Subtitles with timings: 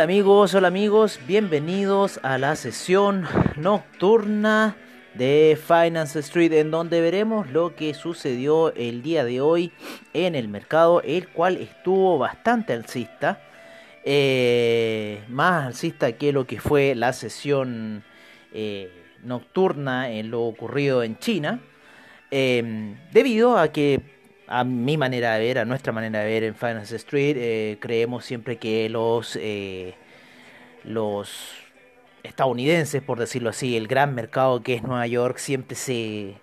[0.00, 4.74] Hola amigos, hola amigos, bienvenidos a la sesión nocturna
[5.12, 9.72] de Finance Street en donde veremos lo que sucedió el día de hoy
[10.14, 13.42] en el mercado, el cual estuvo bastante alcista,
[14.02, 18.02] eh, más alcista que lo que fue la sesión
[18.54, 18.90] eh,
[19.22, 21.60] nocturna en lo ocurrido en China,
[22.30, 24.00] eh, debido a que
[24.50, 28.24] a mi manera de ver, a nuestra manera de ver en Finance Street, eh, creemos
[28.24, 29.94] siempre que los, eh,
[30.82, 31.54] los
[32.24, 36.34] estadounidenses, por decirlo así, el gran mercado que es Nueva York, siempre se,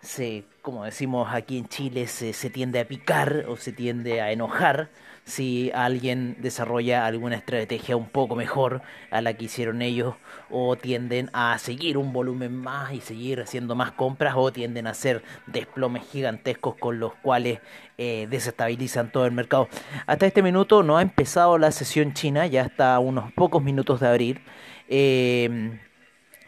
[0.00, 4.32] se como decimos aquí en Chile, se, se tiende a picar o se tiende a
[4.32, 4.90] enojar
[5.24, 10.14] si alguien desarrolla alguna estrategia un poco mejor a la que hicieron ellos
[10.50, 14.90] o tienden a seguir un volumen más y seguir haciendo más compras o tienden a
[14.90, 17.60] hacer desplomes gigantescos con los cuales
[17.96, 19.68] eh, desestabilizan todo el mercado.
[20.06, 24.00] Hasta este minuto no ha empezado la sesión china, ya está a unos pocos minutos
[24.00, 24.42] de abrir.
[24.88, 25.78] Eh,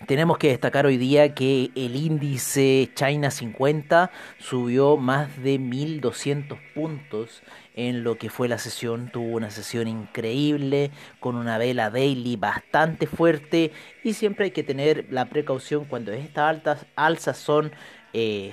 [0.05, 7.43] tenemos que destacar hoy día que el índice China 50 subió más de 1200 puntos
[7.75, 9.11] en lo que fue la sesión.
[9.11, 13.73] Tuvo una sesión increíble con una vela daily bastante fuerte
[14.05, 17.73] y siempre hay que tener la precaución cuando estas altas alzas son
[18.13, 18.53] eh,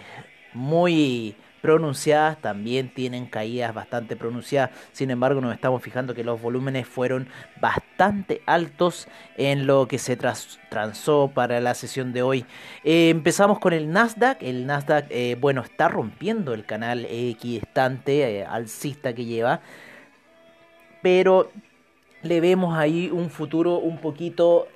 [0.53, 4.71] muy pronunciadas, también tienen caídas bastante pronunciadas.
[4.91, 7.29] Sin embargo, nos estamos fijando que los volúmenes fueron
[7.61, 12.45] bastante altos en lo que se transó para la sesión de hoy.
[12.83, 14.43] Eh, empezamos con el Nasdaq.
[14.43, 19.61] El Nasdaq, eh, bueno, está rompiendo el canal equidistante eh, alcista que lleva.
[21.01, 21.49] Pero
[22.23, 24.67] le vemos ahí un futuro un poquito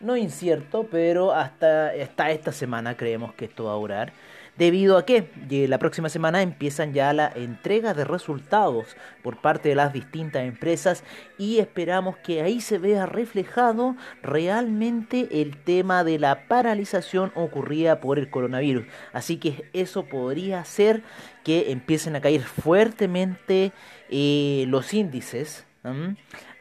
[0.00, 4.12] no incierto, pero hasta, hasta esta semana creemos que esto va a durar
[4.56, 5.28] debido a que
[5.68, 11.04] la próxima semana empiezan ya la entrega de resultados por parte de las distintas empresas
[11.38, 18.18] y esperamos que ahí se vea reflejado realmente el tema de la paralización ocurrida por
[18.18, 18.86] el coronavirus.
[19.12, 21.02] Así que eso podría hacer
[21.44, 23.72] que empiecen a caer fuertemente
[24.10, 25.66] eh, los índices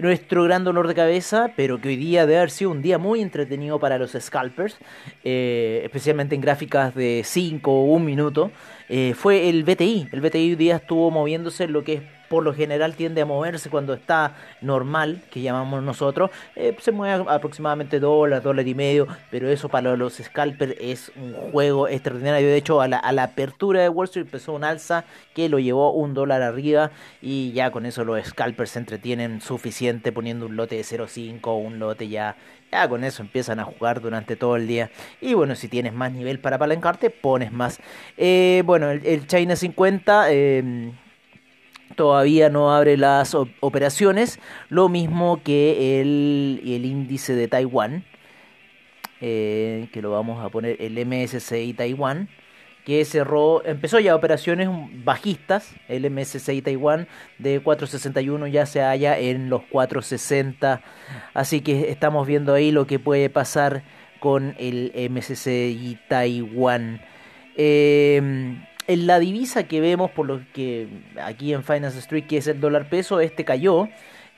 [0.00, 3.20] nuestro gran dolor de cabeza, pero que hoy día debe haber sido un día muy
[3.20, 4.78] entretenido para los scalpers,
[5.24, 8.50] eh, especialmente en gráficas de 5 o 1 minuto,
[8.88, 10.08] eh, fue el BTI.
[10.12, 13.26] El BTI hoy día estuvo moviéndose en lo que es por lo general tiende a
[13.26, 19.08] moverse cuando está normal, que llamamos nosotros, eh, se mueve aproximadamente dólar, dólar y medio,
[19.32, 22.46] pero eso para los scalpers es un juego extraordinario.
[22.46, 25.04] De hecho, a la, a la apertura de Wall Street empezó un alza
[25.34, 30.12] que lo llevó un dólar arriba y ya con eso los scalpers se entretienen suficiente
[30.12, 32.36] poniendo un lote de 0.5 o un lote ya
[32.70, 34.92] ya con eso empiezan a jugar durante todo el día.
[35.20, 37.80] Y bueno, si tienes más nivel para apalancarte, pones más.
[38.16, 40.26] Eh, bueno, el, China 50
[41.96, 44.38] todavía no abre las operaciones,
[44.68, 48.04] lo mismo que el, índice de Taiwán.
[49.20, 52.28] que lo vamos a poner el MSCI Taiwan
[52.84, 54.68] que cerró, empezó ya operaciones
[55.04, 57.08] bajistas, el MSCI Taiwan
[57.38, 60.82] de 461 ya se halla en los 460,
[61.34, 63.82] así que estamos viendo ahí lo que puede pasar
[64.18, 67.00] con el MSCI Taiwan.
[67.56, 70.88] Em, en la divisa que vemos, por lo que
[71.22, 73.88] aquí en Finance Street, que es el dólar peso, este cayó.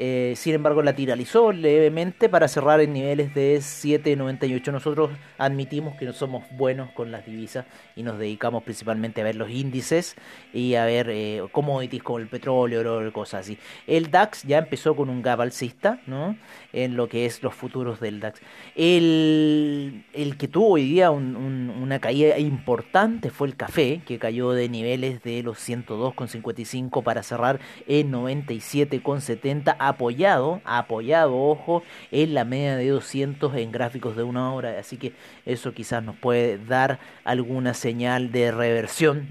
[0.05, 4.73] Eh, sin embargo, lateralizó levemente para cerrar en niveles de 7.98.
[4.73, 9.37] Nosotros admitimos que no somos buenos con las divisas y nos dedicamos principalmente a ver
[9.37, 10.17] los índices
[10.53, 13.59] y a ver eh, commodities como el petróleo, oro, cosas así.
[13.87, 16.37] El DAX ya empezó con un gap alcista, ¿no?
[16.73, 18.41] En lo que es los futuros del DAX.
[18.75, 24.69] El, el que tuvo hoy día una caída importante fue el café, que cayó de
[24.69, 32.89] niveles de los 102,55 para cerrar en 97,70 apoyado, apoyado, ojo, en la media de
[32.89, 34.79] 200 en gráficos de una hora.
[34.79, 35.13] Así que
[35.47, 39.29] eso quizás nos puede dar alguna señal de reversión.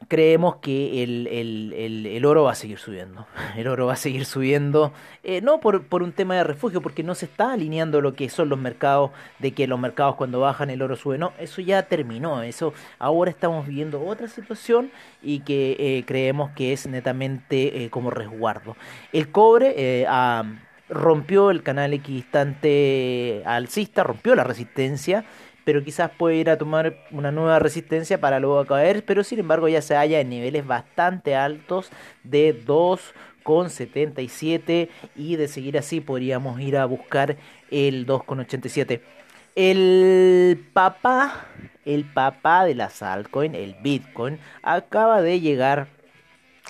[0.08, 3.28] creemos que el, el, el, oro va a seguir subiendo.
[3.58, 4.94] El oro va a seguir subiendo,
[5.24, 8.30] eh, no por, por, un tema de refugio, porque no se está alineando lo que
[8.30, 11.18] son los mercados, de que los mercados cuando bajan el oro sube.
[11.18, 12.42] No, eso ya terminó.
[12.42, 14.92] Eso ahora estamos viviendo otra situación
[15.22, 18.76] y que eh, creemos que es netamente eh, como resguardo.
[19.12, 20.06] El cobre
[20.90, 25.24] rompió el canal equidistante alcista, rompió la resistencia
[25.66, 29.68] pero quizás puede ir a tomar una nueva resistencia para luego caer, pero sin embargo
[29.68, 31.92] ya se halla en niveles bastante altos
[32.24, 37.38] de 2,77 y de seguir así podríamos ir a buscar
[37.72, 39.02] el 2,87.
[39.56, 41.46] El papá,
[41.86, 45.88] el papá de las altcoins, el Bitcoin, acaba de llegar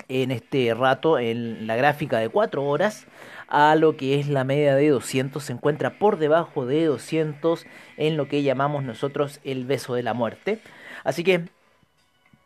[0.07, 3.05] en este rato en la gráfica de 4 horas
[3.49, 7.65] a lo que es la media de 200, se encuentra por debajo de 200
[7.97, 10.59] en lo que llamamos nosotros el beso de la muerte.
[11.03, 11.49] Así que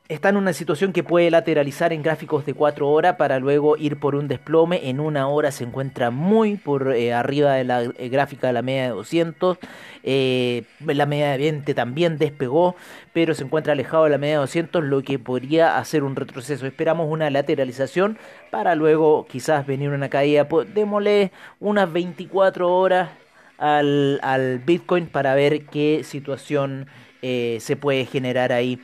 [0.10, 4.00] está en una situación que puede lateralizar en gráficos de 4 horas para luego ir
[4.00, 4.90] por un desplome.
[4.90, 8.62] En una hora se encuentra muy por eh, arriba de la eh, gráfica de la
[8.62, 9.58] media de 200.
[10.04, 12.76] Eh, la media de 20 también despegó,
[13.14, 16.68] pero se encuentra alejado de la media de 200, lo que podría hacer un retroceso.
[16.68, 18.18] Esperamos una lateralización
[18.52, 20.48] para luego quizás venir una caída.
[20.74, 23.10] Démosle unas 24 horas
[23.58, 26.88] al, al Bitcoin para ver qué situación
[27.22, 28.82] se puede generar ahí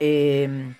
[0.00, 0.74] Em,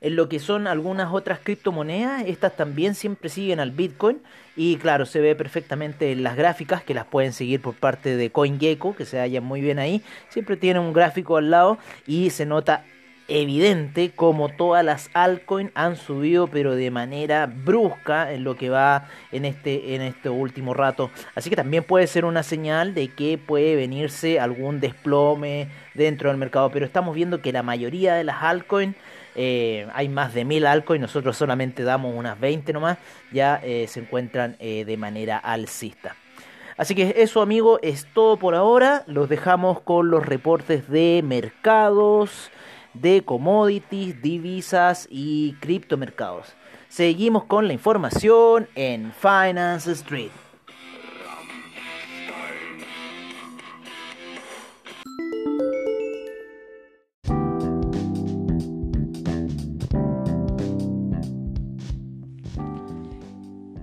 [0.00, 4.18] en lo que son algunas otras criptomonedas, estas también siempre siguen al Bitcoin
[4.54, 8.30] y claro, se ve perfectamente en las gráficas que las pueden seguir por parte de
[8.30, 12.44] CoinGecko, que se hallan muy bien ahí, siempre tienen un gráfico al lado y se
[12.44, 12.84] nota
[13.28, 19.08] evidente como todas las altcoins han subido pero de manera brusca en lo que va
[19.32, 21.10] en este en este último rato.
[21.34, 26.38] Así que también puede ser una señal de que puede venirse algún desplome dentro del
[26.38, 28.96] mercado pero estamos viendo que la mayoría de las altcoins
[29.36, 32.98] eh, hay más de mil altcoins nosotros solamente damos unas 20 nomás
[33.32, 36.16] ya eh, se encuentran eh, de manera alcista.
[36.76, 39.04] Así que eso, amigo, es todo por ahora.
[39.06, 42.50] Los dejamos con los reportes de mercados
[42.94, 46.54] de commodities, divisas y criptomercados.
[46.88, 50.43] Seguimos con la información en Finance Street.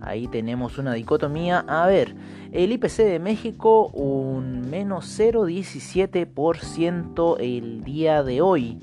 [0.00, 1.64] Ahí tenemos una dicotomía.
[1.68, 2.14] A ver,
[2.52, 8.78] el IPC de México un menos 0,17% el día de hoy.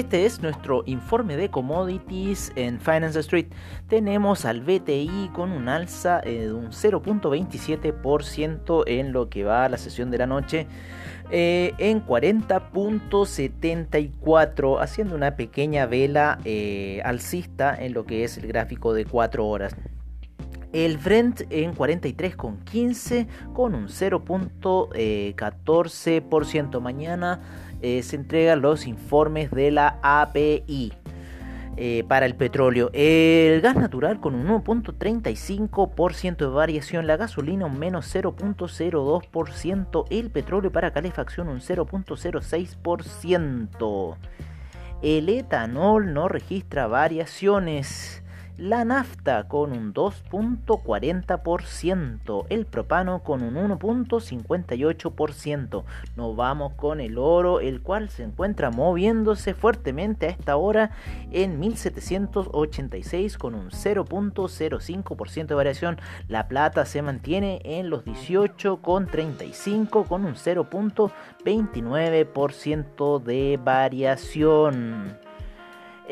[0.00, 3.48] Este es nuestro informe de commodities en Finance Street.
[3.86, 9.68] Tenemos al BTI con un alza eh, de un 0.27% en lo que va a
[9.68, 10.66] la sesión de la noche.
[11.30, 18.94] Eh, en 40.74, haciendo una pequeña vela eh, alcista en lo que es el gráfico
[18.94, 19.76] de 4 horas.
[20.72, 26.80] El Brent en 43,15 con un 0.14%.
[26.80, 27.40] Mañana
[27.82, 30.92] eh, se entregan los informes de la API.
[31.82, 32.90] Eh, para el petróleo.
[32.92, 40.70] El gas natural con un 1.35% de variación, la gasolina un menos 0.02%, el petróleo
[40.72, 44.16] para calefacción un 0.06%.
[45.00, 48.22] El etanol no registra variaciones
[48.60, 55.84] la nafta con un 2.40%, el propano con un 1.58%.
[56.14, 60.90] Nos vamos con el oro, el cual se encuentra moviéndose fuertemente a esta hora
[61.32, 65.98] en 1786 con un 0.05% de variación.
[66.28, 75.29] La plata se mantiene en los 18.35 con un 0.29% de variación.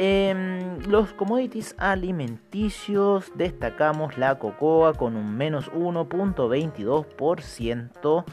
[0.01, 8.25] En los commodities alimenticios destacamos la cocoa con un menos 1.22%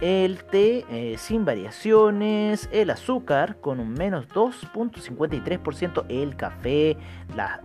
[0.00, 6.96] el té eh, sin variaciones, el azúcar con un menos 2.53%, el café,
[7.36, 7.60] la,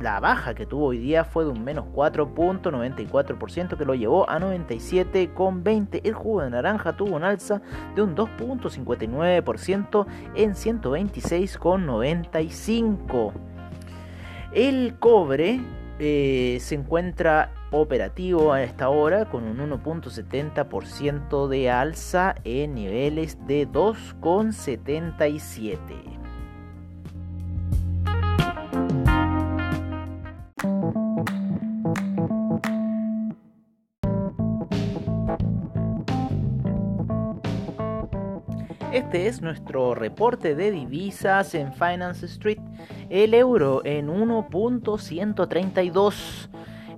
[0.00, 4.38] la baja que tuvo hoy día fue de un menos 4.94% que lo llevó a
[4.38, 6.00] 97,20.
[6.04, 7.60] El jugo de naranja tuvo un alza
[7.94, 13.32] de un 2.59% en 126,95.
[14.52, 15.60] El cobre
[15.98, 23.68] eh, se encuentra operativo a esta hora con un 1.70% de alza en niveles de
[23.68, 26.16] 2,77.
[38.92, 42.60] Este es nuestro reporte de divisas en Finance Street.
[43.10, 46.48] El euro en 1.132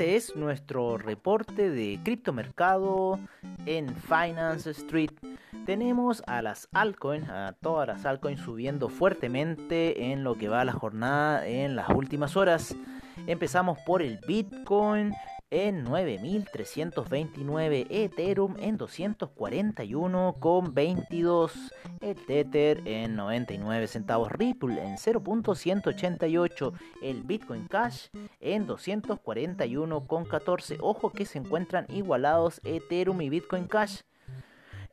[0.00, 3.20] Este es nuestro reporte de criptomercado
[3.66, 5.10] en Finance Street.
[5.66, 10.72] Tenemos a las altcoins, a todas las altcoins subiendo fuertemente en lo que va la
[10.72, 12.74] jornada en las últimas horas.
[13.26, 15.12] Empezamos por el Bitcoin
[15.50, 21.50] en 9.329, Ethereum en 241,22,
[22.00, 28.06] el Tether en 99 centavos, Ripple en 0.188, el Bitcoin Cash
[28.40, 30.76] en 241,14.
[30.80, 34.02] Ojo que se encuentran igualados Ethereum y Bitcoin Cash.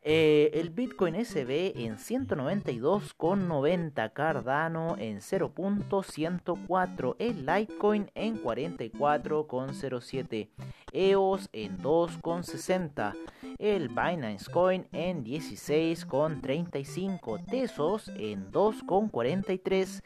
[0.03, 10.47] Eh, el Bitcoin SB en 192,90, Cardano en 0.104, el Litecoin en 44,07,
[10.93, 13.13] EOS en 2,60,
[13.57, 20.01] el Binance Coin en 16,35, Tesos en 2,43,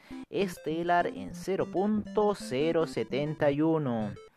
[0.47, 4.30] Stellar en 0.071.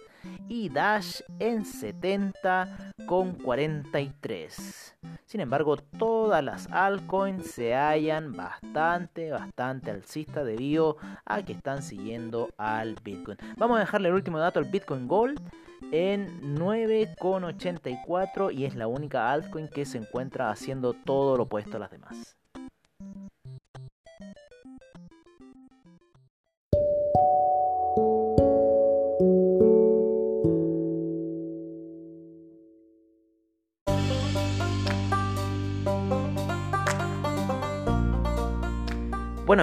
[0.48, 4.96] y Dash en 70 con 43.
[5.26, 12.50] Sin embargo, todas las altcoins se hallan bastante, bastante alcistas debido a que están siguiendo
[12.56, 13.38] al Bitcoin.
[13.56, 15.40] Vamos a dejarle el último dato al Bitcoin Gold
[15.92, 21.80] en 9,84 y es la única altcoin que se encuentra haciendo todo lo opuesto a
[21.80, 22.36] las demás.